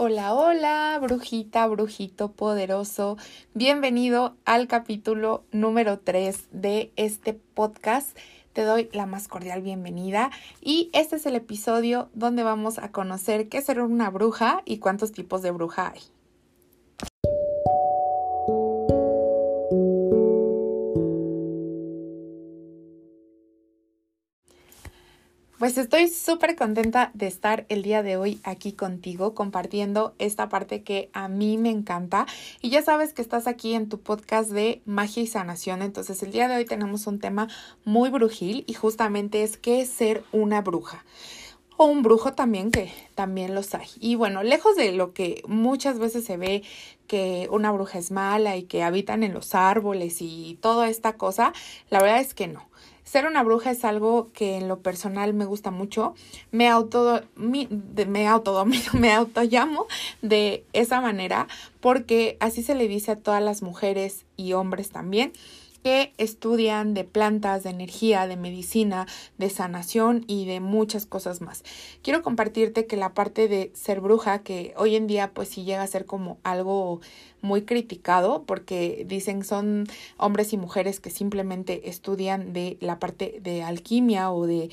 [0.00, 3.16] Hola, hola, brujita, brujito poderoso.
[3.52, 8.16] Bienvenido al capítulo número 3 de este podcast.
[8.52, 10.30] Te doy la más cordial bienvenida
[10.60, 14.78] y este es el episodio donde vamos a conocer qué es ser una bruja y
[14.78, 16.17] cuántos tipos de bruja hay.
[25.68, 30.82] Pues estoy súper contenta de estar el día de hoy aquí contigo compartiendo esta parte
[30.82, 32.24] que a mí me encanta.
[32.62, 35.82] Y ya sabes que estás aquí en tu podcast de magia y sanación.
[35.82, 37.48] Entonces el día de hoy tenemos un tema
[37.84, 41.04] muy brujil y justamente es qué es ser una bruja
[41.76, 43.88] o un brujo también, que también los hay.
[44.00, 46.62] Y bueno, lejos de lo que muchas veces se ve
[47.06, 51.52] que una bruja es mala y que habitan en los árboles y toda esta cosa,
[51.90, 52.68] la verdad es que no.
[53.08, 56.14] Ser una bruja es algo que en lo personal me gusta mucho.
[56.50, 59.86] Me auto, me autodomino, me autollamo
[60.20, 61.48] de esa manera
[61.80, 65.32] porque así se le dice a todas las mujeres y hombres también
[65.82, 69.06] que estudian de plantas, de energía, de medicina,
[69.38, 71.64] de sanación y de muchas cosas más.
[72.02, 75.82] Quiero compartirte que la parte de ser bruja, que hoy en día pues sí llega
[75.82, 77.00] a ser como algo
[77.40, 83.62] muy criticado porque dicen son hombres y mujeres que simplemente estudian de la parte de
[83.62, 84.70] alquimia o de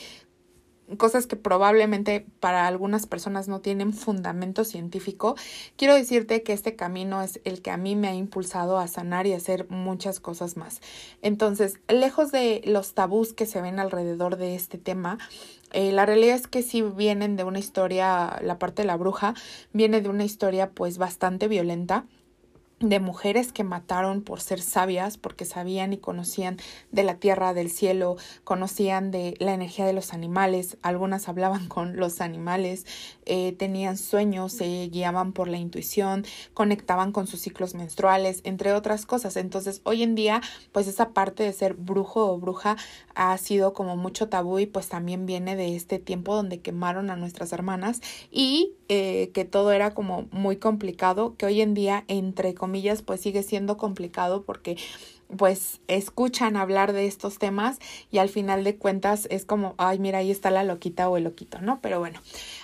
[0.98, 5.36] cosas que probablemente para algunas personas no tienen fundamento científico,
[5.78, 9.28] quiero decirte que este camino es el que a mí me ha impulsado a sanar
[9.28, 10.82] y hacer muchas cosas más.
[11.22, 15.18] Entonces, lejos de los tabús que se ven alrededor de este tema,
[15.74, 19.34] eh, la realidad es que sí vienen de una historia, la parte de la bruja
[19.74, 22.06] viene de una historia pues bastante violenta
[22.80, 26.58] de mujeres que mataron por ser sabias, porque sabían y conocían
[26.92, 31.96] de la tierra, del cielo, conocían de la energía de los animales, algunas hablaban con
[31.96, 32.86] los animales,
[33.26, 39.06] eh, tenían sueños, se guiaban por la intuición, conectaban con sus ciclos menstruales, entre otras
[39.06, 39.36] cosas.
[39.38, 42.78] Entonces, hoy en día, pues esa parte de ser brujo o bruja
[43.16, 47.16] ha sido como mucho tabú y pues también viene de este tiempo donde quemaron a
[47.16, 52.54] nuestras hermanas y eh, que todo era como muy complicado, que hoy en día, entre
[52.54, 54.78] comillas, pues sigue siendo complicado porque
[55.36, 57.80] pues escuchan hablar de estos temas
[58.12, 61.24] y al final de cuentas es como, ay, mira, ahí está la loquita o el
[61.24, 61.80] loquito, ¿no?
[61.82, 62.20] Pero bueno,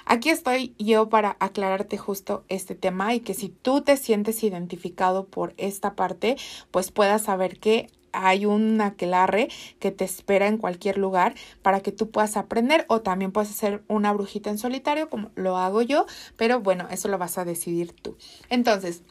[0.06, 5.26] aquí estoy yo para aclararte justo este tema y que si tú te sientes identificado
[5.26, 6.38] por esta parte,
[6.72, 11.92] pues puedas saber que hay un aquelarre que te espera en cualquier lugar para que
[11.92, 16.06] tú puedas aprender o también puedes hacer una brujita en solitario como lo hago yo,
[16.38, 18.18] pero bueno, eso lo vas a decidir tú.
[18.50, 19.04] Entonces,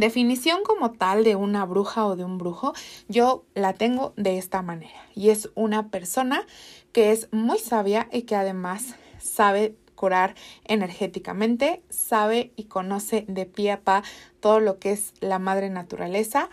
[0.00, 2.74] definición como tal de una bruja o de un brujo,
[3.08, 5.00] yo la tengo de esta manera.
[5.14, 6.46] Y es una persona
[6.92, 10.34] que es muy sabia y que además sabe curar
[10.64, 14.02] energéticamente, sabe y conoce de pie a pa
[14.40, 16.48] todo lo que es la madre naturaleza,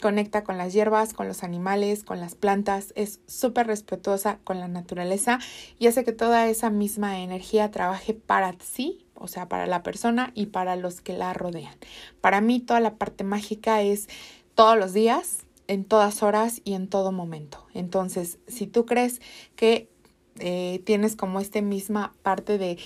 [0.00, 4.68] conecta con las hierbas, con los animales, con las plantas, es súper respetuosa con la
[4.68, 5.38] naturaleza
[5.78, 10.32] y hace que toda esa misma energía trabaje para sí, o sea, para la persona
[10.34, 11.74] y para los que la rodean.
[12.20, 14.08] Para mí toda la parte mágica es
[14.54, 17.66] todos los días, en todas horas y en todo momento.
[17.74, 19.20] Entonces, si tú crees
[19.56, 19.88] que
[20.38, 22.78] eh, tienes como esta misma parte de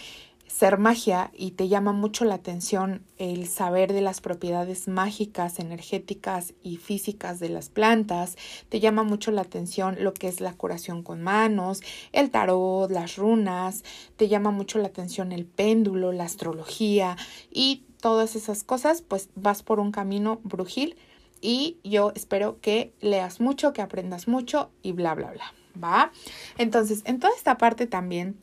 [0.50, 6.54] ser magia y te llama mucho la atención el saber de las propiedades mágicas, energéticas
[6.62, 8.36] y físicas de las plantas,
[8.68, 13.16] te llama mucho la atención lo que es la curación con manos, el tarot, las
[13.16, 13.84] runas,
[14.16, 17.16] te llama mucho la atención el péndulo, la astrología
[17.50, 20.96] y todas esas cosas, pues vas por un camino brujil
[21.40, 25.54] y yo espero que leas mucho, que aprendas mucho y bla, bla, bla.
[25.82, 26.10] ¿Va?
[26.58, 28.36] Entonces, en toda esta parte también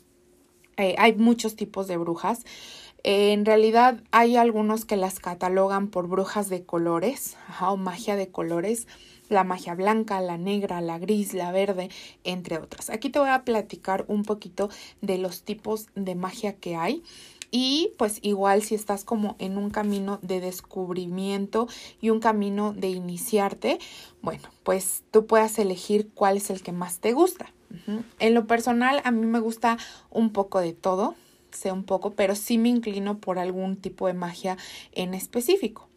[0.77, 2.45] eh, hay muchos tipos de brujas.
[3.03, 8.29] Eh, en realidad hay algunos que las catalogan por brujas de colores o magia de
[8.29, 8.87] colores.
[9.29, 11.89] La magia blanca, la negra, la gris, la verde,
[12.23, 12.89] entre otras.
[12.89, 14.69] Aquí te voy a platicar un poquito
[15.01, 17.03] de los tipos de magia que hay.
[17.51, 21.67] Y pues igual si estás como en un camino de descubrimiento
[22.01, 23.79] y un camino de iniciarte,
[24.21, 27.53] bueno, pues tú puedas elegir cuál es el que más te gusta.
[28.19, 29.77] En lo personal, a mí me gusta
[30.09, 31.15] un poco de todo,
[31.51, 34.57] sé un poco, pero sí me inclino por algún tipo de magia
[34.93, 35.87] en específico.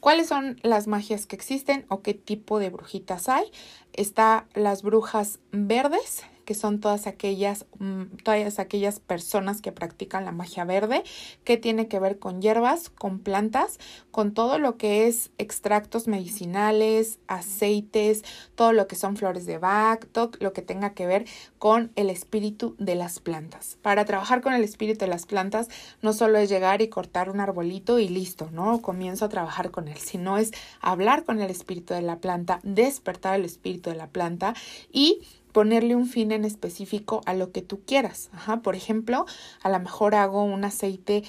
[0.00, 3.44] ¿Cuáles son las magias que existen o qué tipo de brujitas hay?
[3.92, 10.32] Está las brujas verdes, que son todas aquellas, mm, todas aquellas personas que practican la
[10.32, 11.04] magia verde,
[11.44, 13.78] que tiene que ver con hierbas, con plantas,
[14.10, 18.24] con todo lo que es extractos medicinales, aceites,
[18.56, 21.24] todo lo que son flores de Bach, todo lo que tenga que ver
[21.60, 23.78] con el espíritu de las plantas.
[23.80, 25.68] Para trabajar con el espíritu de las plantas,
[26.02, 28.82] no solo es llegar y cortar un arbolito y listo, ¿no?
[28.82, 30.50] Comienzo a trabajar con él, sino es
[30.80, 34.54] hablar con el espíritu de la planta, despertar el espíritu de la planta
[34.92, 38.30] y ponerle un fin en específico a lo que tú quieras.
[38.32, 39.26] Ajá, por ejemplo,
[39.62, 41.24] a lo mejor hago un aceite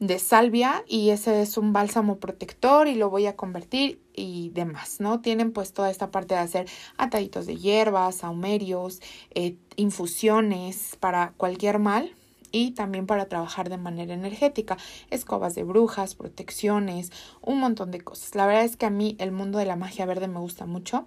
[0.00, 5.00] de salvia y ese es un bálsamo protector y lo voy a convertir y demás,
[5.00, 5.20] ¿no?
[5.20, 9.00] Tienen pues toda esta parte de hacer ataditos de hierbas, saumerios,
[9.34, 12.14] eh, infusiones para cualquier mal
[12.52, 14.76] y también para trabajar de manera energética,
[15.10, 17.10] escobas de brujas, protecciones,
[17.42, 18.34] un montón de cosas.
[18.34, 21.06] La verdad es que a mí el mundo de la magia verde me gusta mucho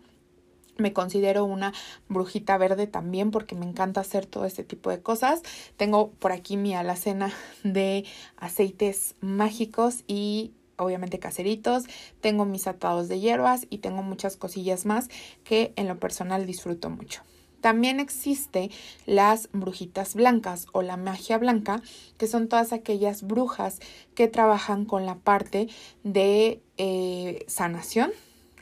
[0.82, 1.74] me considero una
[2.10, 5.42] brujita verde también porque me encanta hacer todo este tipo de cosas.
[5.78, 7.32] Tengo por aquí mi alacena
[7.64, 8.06] de
[8.38, 11.84] aceites mágicos y obviamente caseritos,
[12.22, 15.10] tengo mis atados de hierbas y tengo muchas cosillas más
[15.44, 17.22] que en lo personal disfruto mucho.
[17.62, 18.72] También existe
[19.06, 21.82] las brujitas blancas o la magia blanca,
[22.18, 23.80] que son todas aquellas brujas
[24.16, 25.70] que trabajan con la parte
[26.04, 28.12] de eh, sanación,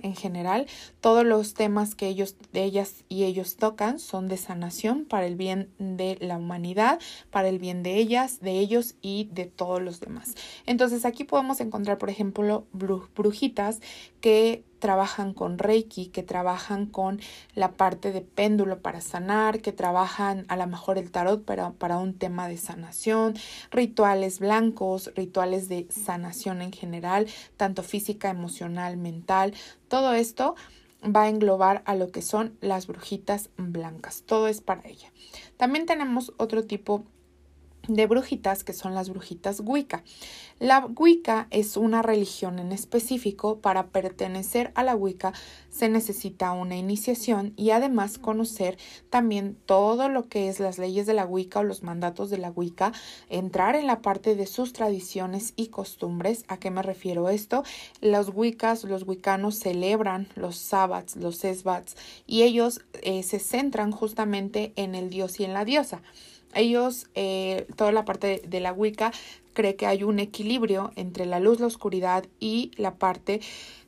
[0.01, 0.67] en general,
[1.01, 5.69] todos los temas que ellos, ellas y ellos tocan son de sanación para el bien
[5.77, 6.99] de la humanidad,
[7.29, 10.35] para el bien de ellas, de ellos y de todos los demás.
[10.65, 13.79] Entonces aquí podemos encontrar, por ejemplo, brujitas
[14.21, 17.19] que trabajan con Reiki, que trabajan con
[17.53, 21.97] la parte de péndulo para sanar, que trabajan a lo mejor el tarot para, para
[21.97, 23.35] un tema de sanación,
[23.71, 27.27] rituales blancos, rituales de sanación en general,
[27.57, 29.53] tanto física, emocional, mental,
[29.87, 30.55] todo esto
[31.03, 34.23] va a englobar a lo que son las brujitas blancas.
[34.25, 35.11] Todo es para ella.
[35.57, 37.05] También tenemos otro tipo
[37.87, 40.03] de brujitas que son las brujitas Wicca.
[40.59, 43.59] La Wicca es una religión en específico.
[43.59, 45.33] Para pertenecer a la Wicca
[45.69, 48.77] se necesita una iniciación y además conocer
[49.09, 52.51] también todo lo que es las leyes de la Wicca o los mandatos de la
[52.51, 52.91] Wicca,
[53.29, 56.43] entrar en la parte de sus tradiciones y costumbres.
[56.47, 57.63] ¿A qué me refiero esto?
[58.01, 61.95] Los Wiccas, los Wiccanos celebran los sabbats, los esbats
[62.27, 66.01] y ellos eh, se centran justamente en el dios y en la diosa.
[66.53, 69.11] Ellos, eh, toda la parte de la Wicca,
[69.53, 73.41] cree que hay un equilibrio entre la luz, la oscuridad y la parte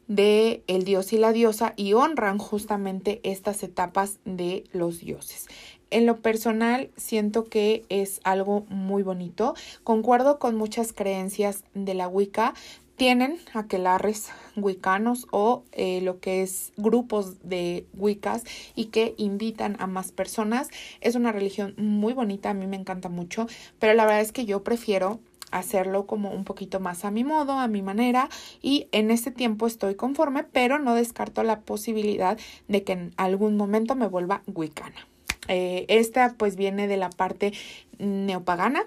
[0.07, 5.47] de el dios y la diosa y honran justamente estas etapas de los dioses.
[5.91, 9.55] En lo personal siento que es algo muy bonito.
[9.83, 12.53] Concuerdo con muchas creencias de la Wicca,
[12.95, 18.43] tienen aquelarres wicanos o eh, lo que es grupos de wiccas
[18.75, 20.69] y que invitan a más personas.
[21.01, 23.47] Es una religión muy bonita, a mí me encanta mucho,
[23.79, 25.19] pero la verdad es que yo prefiero
[25.51, 28.29] hacerlo como un poquito más a mi modo, a mi manera
[28.61, 32.37] y en este tiempo estoy conforme, pero no descarto la posibilidad
[32.69, 35.10] de que en algún momento me vuelva wicana.
[35.47, 37.53] Eh, esta pues viene de la parte
[37.97, 38.85] neopagana,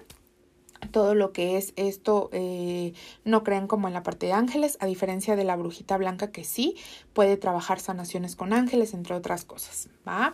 [0.91, 2.93] todo lo que es esto eh,
[3.23, 6.43] no creen como en la parte de ángeles, a diferencia de la brujita blanca que
[6.43, 6.75] sí
[7.13, 9.89] puede trabajar sanaciones con ángeles, entre otras cosas.
[10.07, 10.33] ¿va?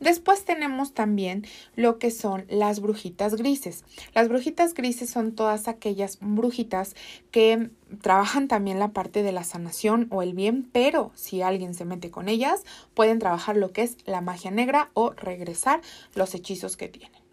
[0.00, 3.84] Después tenemos también lo que son las brujitas grises.
[4.14, 6.94] Las brujitas grises son todas aquellas brujitas
[7.30, 7.70] que
[8.02, 12.10] trabajan también la parte de la sanación o el bien, pero si alguien se mete
[12.10, 12.64] con ellas,
[12.94, 15.80] pueden trabajar lo que es la magia negra o regresar
[16.14, 17.25] los hechizos que tienen.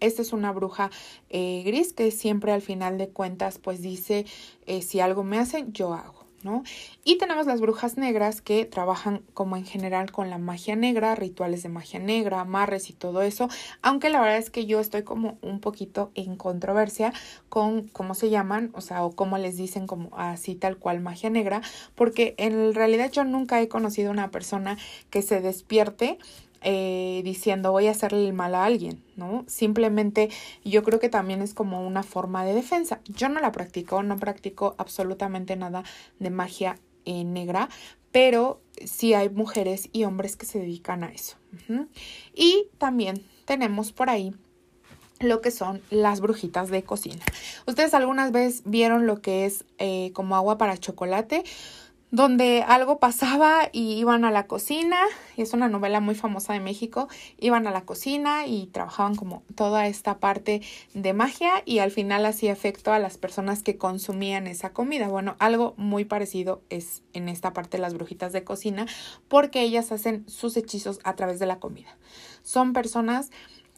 [0.00, 0.90] Esta es una bruja
[1.28, 4.24] eh, gris que siempre al final de cuentas pues dice
[4.66, 6.22] eh, si algo me hacen yo hago.
[6.42, 6.64] ¿No?
[7.04, 11.62] Y tenemos las brujas negras que trabajan como en general con la magia negra, rituales
[11.62, 13.48] de magia negra, amarres y todo eso,
[13.80, 17.12] aunque la verdad es que yo estoy como un poquito en controversia
[17.48, 21.30] con cómo se llaman, o sea, o cómo les dicen como así tal cual magia
[21.30, 21.62] negra,
[21.94, 24.78] porque en realidad yo nunca he conocido una persona
[25.10, 26.18] que se despierte
[26.64, 29.44] eh, diciendo voy a hacerle el mal a alguien, ¿no?
[29.46, 30.30] Simplemente
[30.64, 33.00] yo creo que también es como una forma de defensa.
[33.06, 35.84] Yo no la practico, no practico absolutamente nada
[36.18, 37.68] de magia eh, negra,
[38.12, 41.36] pero sí hay mujeres y hombres que se dedican a eso.
[42.34, 44.34] Y también tenemos por ahí
[45.20, 47.22] lo que son las brujitas de cocina.
[47.66, 51.44] Ustedes algunas veces vieron lo que es eh, como agua para chocolate
[52.12, 54.98] donde algo pasaba y iban a la cocina,
[55.34, 59.44] y es una novela muy famosa de México, iban a la cocina y trabajaban como
[59.54, 60.60] toda esta parte
[60.92, 65.08] de magia y al final hacía efecto a las personas que consumían esa comida.
[65.08, 68.86] Bueno, algo muy parecido es en esta parte las brujitas de cocina
[69.28, 71.96] porque ellas hacen sus hechizos a través de la comida.
[72.42, 73.30] son personas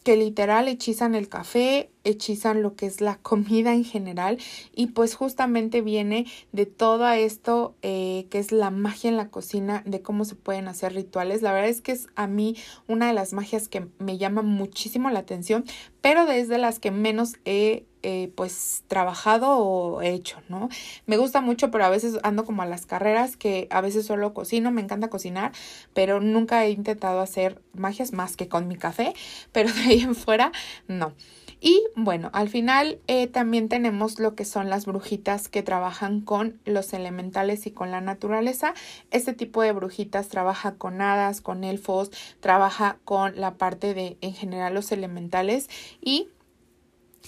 [0.05, 4.37] que literal hechizan el café, hechizan lo que es la comida en general
[4.73, 9.81] y pues justamente viene de todo esto eh, que es la magia en la cocina,
[9.87, 11.41] de cómo se pueden hacer rituales.
[11.41, 12.55] La verdad es que es a mí
[12.87, 15.65] una de las magias que me llama muchísimo la atención,
[16.01, 20.69] pero desde las que menos he eh, pues trabajado o hecho, ¿no?
[21.07, 24.31] Me gusta mucho, pero a veces ando como a las carreras que a veces solo
[24.35, 25.53] cocino, me encanta cocinar,
[25.95, 29.15] pero nunca he intentado hacer magias más que con mi café,
[29.51, 30.51] pero de ahí en fuera
[30.87, 31.13] no.
[31.59, 36.59] Y bueno, al final eh, también tenemos lo que son las brujitas que trabajan con
[36.65, 38.75] los elementales y con la naturaleza.
[39.09, 44.33] Este tipo de brujitas trabaja con hadas, con elfos, trabaja con la parte de en
[44.33, 45.67] general los elementales
[46.01, 46.27] y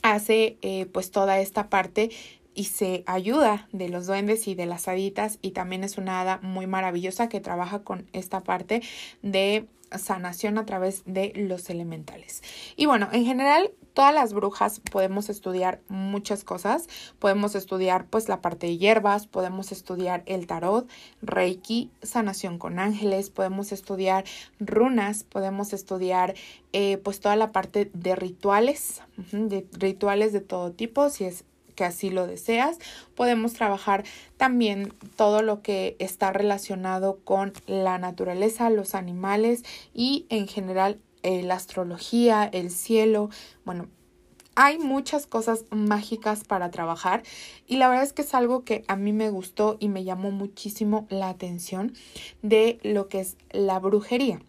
[0.04, 2.10] hace eh, pues toda esta parte
[2.54, 6.40] y se ayuda de los duendes y de las haditas y también es una hada
[6.42, 8.82] muy maravillosa que trabaja con esta parte
[9.22, 12.42] de sanación a través de los elementales.
[12.76, 16.88] Y bueno, en general todas las brujas podemos estudiar muchas cosas,
[17.20, 20.88] podemos estudiar pues la parte de hierbas, podemos estudiar el tarot,
[21.22, 24.24] reiki, sanación con ángeles, podemos estudiar
[24.60, 26.36] runas, podemos estudiar
[26.74, 29.02] eh, pues toda la parte de rituales,
[29.32, 31.44] de rituales de todo tipo, si es
[31.78, 32.80] que así lo deseas.
[33.16, 34.04] Podemos trabajar
[34.36, 41.44] también todo lo que está relacionado con la naturaleza, los animales y en general eh,
[41.44, 43.30] la astrología, el cielo.
[43.64, 43.88] Bueno,
[44.56, 47.22] hay muchas cosas mágicas para trabajar
[47.68, 50.32] y la verdad es que es algo que a mí me gustó y me llamó
[50.32, 51.94] muchísimo la atención
[52.42, 54.42] de lo que es la brujería.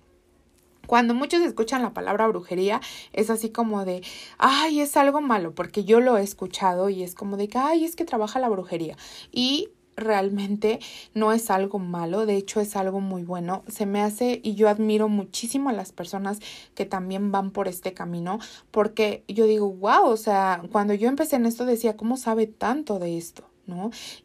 [0.88, 2.80] Cuando muchos escuchan la palabra brujería,
[3.12, 4.02] es así como de,
[4.38, 7.85] ay, es algo malo, porque yo lo he escuchado y es como de que, ay,
[7.85, 8.97] es que trabaja la brujería.
[9.30, 10.78] Y realmente
[11.12, 13.64] no es algo malo, de hecho es algo muy bueno.
[13.68, 16.38] Se me hace y yo admiro muchísimo a las personas
[16.75, 18.38] que también van por este camino,
[18.71, 22.99] porque yo digo, wow, o sea, cuando yo empecé en esto decía, ¿cómo sabe tanto
[22.99, 23.48] de esto?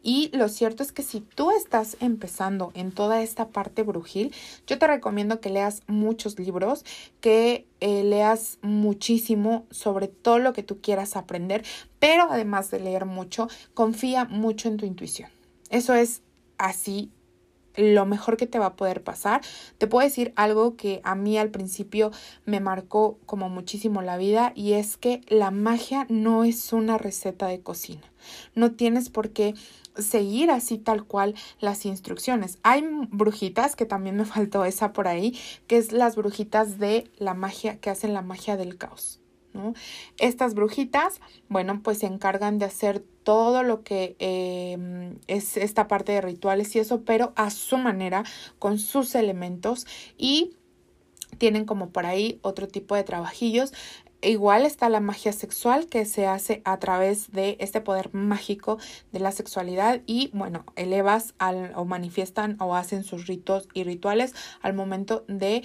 [0.02, 4.34] Y lo cierto es que si tú estás empezando en toda esta parte brujil,
[4.66, 6.84] yo te recomiendo que leas muchos libros,
[7.20, 11.64] que eh, leas muchísimo sobre todo lo que tú quieras aprender,
[11.98, 15.30] pero además de leer mucho, confía mucho en tu intuición.
[15.70, 16.22] Eso es
[16.58, 17.10] así
[17.76, 19.40] lo mejor que te va a poder pasar.
[19.78, 22.10] Te puedo decir algo que a mí al principio
[22.44, 27.46] me marcó como muchísimo la vida y es que la magia no es una receta
[27.46, 28.02] de cocina.
[28.54, 29.54] No tienes por qué
[29.96, 32.58] seguir así tal cual las instrucciones.
[32.62, 37.34] Hay brujitas, que también me faltó esa por ahí, que es las brujitas de la
[37.34, 39.20] magia, que hacen la magia del caos.
[40.18, 46.12] Estas brujitas, bueno, pues se encargan de hacer todo lo que em, es esta parte
[46.12, 48.24] de rituales y eso, pero a su manera,
[48.58, 49.86] con sus elementos
[50.18, 50.56] y
[51.38, 53.72] tienen como por ahí otro tipo de trabajillos.
[54.22, 58.78] Igual está la magia sexual que se hace a través de este poder mágico
[59.12, 64.34] de la sexualidad y bueno, elevas al, o manifiestan o hacen sus ritos y rituales
[64.62, 65.62] al momento del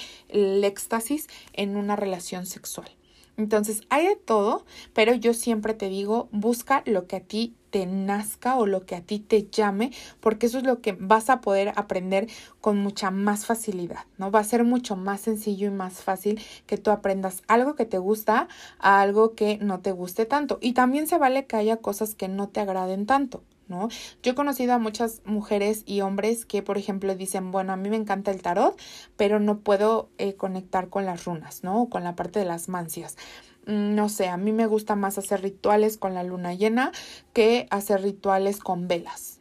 [0.63, 2.98] éxtasis en una relación sexual.
[3.39, 7.85] Entonces, hay de todo, pero yo siempre te digo, busca lo que a ti te
[7.85, 11.39] nazca o lo que a ti te llame, porque eso es lo que vas a
[11.39, 12.27] poder aprender
[12.59, 14.29] con mucha más facilidad, ¿no?
[14.29, 17.97] Va a ser mucho más sencillo y más fácil que tú aprendas algo que te
[17.97, 20.57] gusta a algo que no te guste tanto.
[20.61, 23.41] Y también se vale que haya cosas que no te agraden tanto.
[23.69, 23.89] ¿No?
[24.23, 27.89] Yo he conocido a muchas mujeres y hombres que, por ejemplo, dicen, bueno, a mí
[27.89, 28.79] me encanta el tarot,
[29.15, 31.83] pero no puedo eh, conectar con las runas, ¿no?
[31.83, 33.17] O con la parte de las mancias.
[33.65, 36.91] Mm, no sé, a mí me gusta más hacer rituales con la luna llena
[37.33, 39.37] que hacer rituales con velas.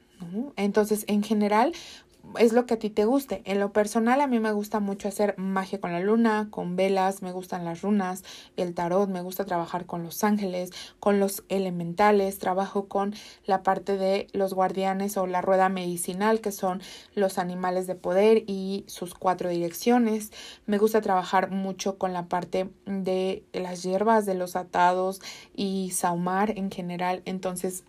[0.56, 1.72] Entonces, en general,
[2.38, 3.42] es lo que a ti te guste.
[3.44, 7.22] En lo personal a mí me gusta mucho hacer magia con la luna, con velas,
[7.22, 8.24] me gustan las runas,
[8.56, 10.70] el tarot, me gusta trabajar con los ángeles,
[11.00, 13.14] con los elementales, trabajo con
[13.46, 16.82] la parte de los guardianes o la rueda medicinal que son
[17.14, 20.32] los animales de poder y sus cuatro direcciones.
[20.66, 25.20] Me gusta trabajar mucho con la parte de las hierbas, de los atados
[25.54, 27.22] y saumar en general.
[27.24, 27.84] Entonces,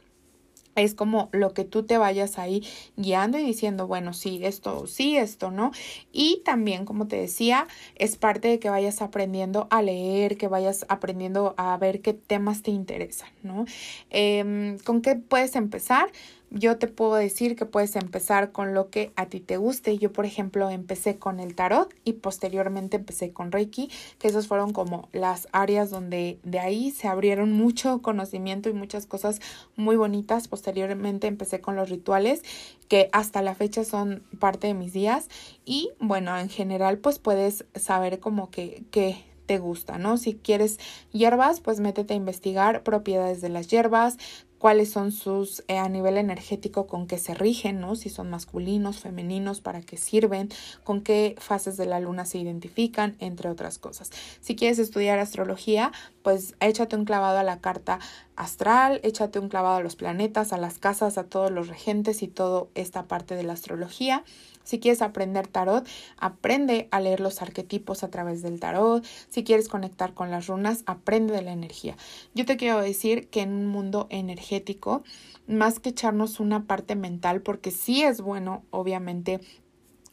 [0.82, 2.64] es como lo que tú te vayas ahí
[2.98, 5.72] guiando y diciendo, bueno, sí, esto, sí, esto, ¿no?
[6.12, 10.86] Y también, como te decía, es parte de que vayas aprendiendo a leer, que vayas
[10.90, 13.66] aprendiendo a ver qué temas te interesan, ¿no?
[14.10, 16.12] Em, ¿Con qué puedes empezar?
[16.52, 19.98] Yo te puedo decir que puedes empezar con lo que a ti te guste.
[19.98, 24.74] Yo, por ejemplo, empecé con el tarot y posteriormente empecé con Reiki, que esas fueron
[24.74, 29.40] como las áreas donde de ahí se abrieron mucho conocimiento y muchas cosas
[29.76, 30.48] muy bonitas.
[30.48, 32.44] Posteriormente empecé con los rituales,
[32.88, 35.30] que hasta la fecha son parte de mis días.
[35.66, 40.18] Y bueno, en general, pues puedes saber como que, que te gusta, ¿no?
[40.18, 40.78] Si quieres
[41.12, 44.18] hierbas, pues métete a investigar propiedades de las hierbas,
[44.60, 47.96] cuáles son sus eh, a nivel energético con qué se rigen, ¿no?
[47.96, 50.50] Si son masculinos, femeninos, para qué sirven,
[50.84, 54.12] con qué fases de la luna se identifican, entre otras cosas.
[54.42, 55.92] Si quieres estudiar astrología,
[56.30, 57.98] pues échate un clavado a la carta
[58.36, 62.28] astral, échate un clavado a los planetas, a las casas, a todos los regentes y
[62.28, 64.24] toda esta parte de la astrología.
[64.64, 65.88] Si quieres aprender tarot,
[66.20, 69.04] aprende a leer los arquetipos a través del tarot.
[69.30, 71.98] Si quieres conectar con las runas, aprende de la energía.
[72.36, 75.02] Yo te quiero decir que en un mundo energético,
[75.48, 79.40] más que echarnos una parte mental, porque sí es bueno, obviamente,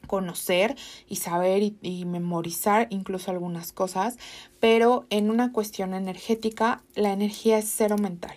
[0.07, 0.77] conocer
[1.09, 4.19] y saber y, memorizar incluso algunas cosas,
[4.61, 8.37] pero en una cuestión energética la energía es cero mental.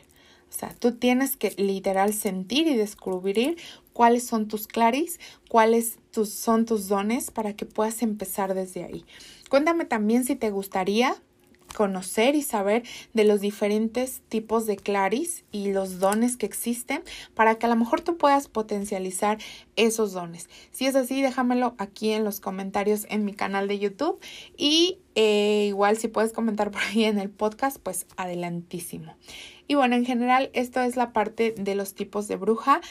[0.49, 3.57] O sea, tú tienes que literal sentir y descubrir
[3.93, 9.05] cuáles son tus claris, cuáles tus, son tus dones para que puedas empezar desde ahí.
[9.49, 11.15] Cuéntame también si te gustaría
[11.73, 12.83] conocer y saber
[13.13, 17.75] de los diferentes tipos de claris y los dones que existen para que a lo
[17.75, 19.37] mejor tú puedas potencializar
[19.75, 20.49] esos dones.
[20.71, 24.19] Si es así, déjamelo aquí en los comentarios en mi canal de YouTube
[24.57, 29.15] y eh, igual si puedes comentar por ahí en el podcast, pues adelantísimo.
[29.67, 32.81] Y bueno, en general esto es la parte de los tipos de bruja.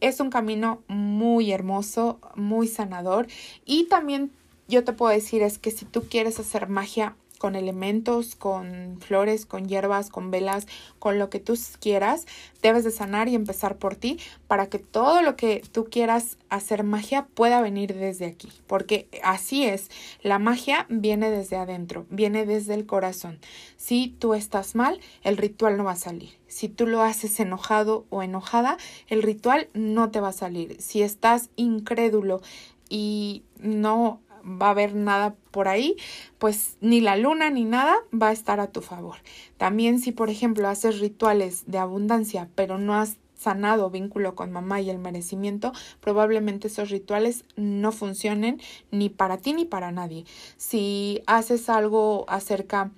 [0.00, 3.26] Es un camino muy hermoso, muy sanador
[3.66, 4.30] y también
[4.68, 9.46] yo te puedo decir es que si tú quieres hacer magia con elementos, con flores,
[9.46, 10.66] con hierbas, con velas,
[10.98, 12.26] con lo que tú quieras,
[12.62, 16.82] debes de sanar y empezar por ti para que todo lo que tú quieras hacer
[16.82, 19.90] magia pueda venir desde aquí, porque así es,
[20.22, 23.38] la magia viene desde adentro, viene desde el corazón.
[23.76, 26.38] Si tú estás mal, el ritual no va a salir.
[26.48, 28.78] Si tú lo haces enojado o enojada,
[29.08, 30.80] el ritual no te va a salir.
[30.80, 32.40] Si estás incrédulo
[32.88, 35.96] y no va a haber nada por ahí,
[36.38, 39.16] pues ni la luna ni nada va a estar a tu favor.
[39.56, 44.80] También si, por ejemplo, haces rituales de abundancia, pero no has sanado vínculo con mamá
[44.80, 50.24] y el merecimiento, probablemente esos rituales no funcionen ni para ti ni para nadie.
[50.56, 52.90] Si haces algo acerca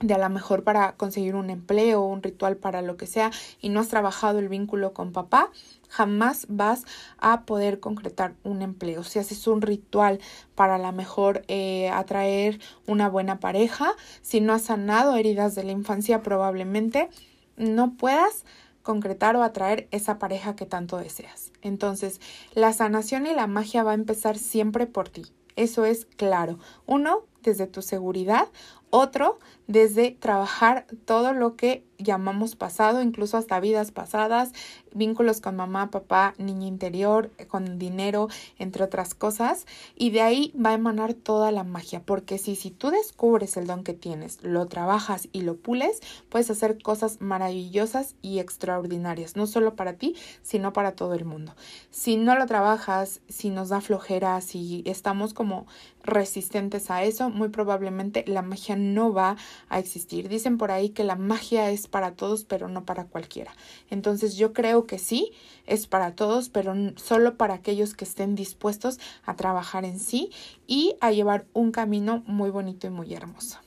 [0.00, 3.68] de a lo mejor para conseguir un empleo, un ritual para lo que sea y
[3.68, 5.50] no has trabajado el vínculo con papá,
[5.88, 6.84] jamás vas
[7.18, 9.02] a poder concretar un empleo.
[9.02, 10.20] Si haces un ritual
[10.54, 15.64] para a lo mejor eh, atraer una buena pareja, si no has sanado heridas de
[15.64, 17.08] la infancia, probablemente
[17.56, 18.44] no puedas
[18.82, 21.52] concretar o atraer esa pareja que tanto deseas.
[21.60, 22.20] Entonces,
[22.54, 25.26] la sanación y la magia va a empezar siempre por ti.
[25.56, 26.58] Eso es claro.
[26.86, 28.48] Uno, desde tu seguridad.
[28.90, 34.52] Otro, desde trabajar todo lo que llamamos pasado, incluso hasta vidas pasadas,
[34.94, 39.66] vínculos con mamá, papá, niña interior, con dinero, entre otras cosas.
[39.94, 43.66] Y de ahí va a emanar toda la magia, porque si, si tú descubres el
[43.66, 49.46] don que tienes, lo trabajas y lo pules, puedes hacer cosas maravillosas y extraordinarias, no
[49.46, 51.54] solo para ti, sino para todo el mundo.
[51.90, 55.66] Si no lo trabajas, si nos da flojera, si estamos como
[56.02, 59.36] resistentes a eso, muy probablemente la magia no va
[59.68, 60.28] a existir.
[60.28, 63.52] Dicen por ahí que la magia es para todos, pero no para cualquiera.
[63.90, 65.32] Entonces yo creo que sí,
[65.66, 70.30] es para todos, pero solo para aquellos que estén dispuestos a trabajar en sí
[70.66, 73.58] y a llevar un camino muy bonito y muy hermoso.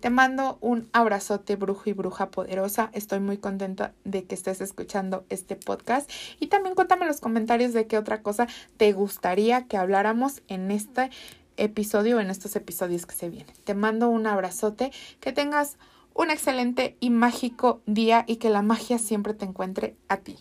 [0.00, 2.90] Te mando un abrazote, brujo y bruja poderosa.
[2.92, 6.10] Estoy muy contenta de que estés escuchando este podcast.
[6.38, 10.70] Y también cuéntame en los comentarios de qué otra cosa te gustaría que habláramos en
[10.70, 11.10] este
[11.56, 13.54] episodio, en estos episodios que se vienen.
[13.64, 15.76] Te mando un abrazote, que tengas
[16.14, 20.36] un excelente y mágico día y que la magia siempre te encuentre a ti.